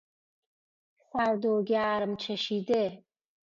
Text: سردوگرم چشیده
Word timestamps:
سردوگرم 1.11 2.15
چشیده 2.15 3.03